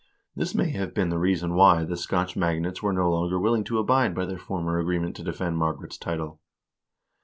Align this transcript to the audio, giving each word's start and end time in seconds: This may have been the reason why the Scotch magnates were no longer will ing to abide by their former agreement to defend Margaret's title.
This 0.35 0.55
may 0.55 0.71
have 0.71 0.95
been 0.95 1.09
the 1.11 1.19
reason 1.19 1.53
why 1.53 1.83
the 1.83 1.95
Scotch 1.95 2.35
magnates 2.35 2.81
were 2.81 2.91
no 2.91 3.11
longer 3.11 3.39
will 3.39 3.53
ing 3.53 3.63
to 3.65 3.77
abide 3.77 4.15
by 4.15 4.25
their 4.25 4.39
former 4.39 4.79
agreement 4.79 5.15
to 5.17 5.23
defend 5.23 5.59
Margaret's 5.59 5.95
title. 5.95 6.41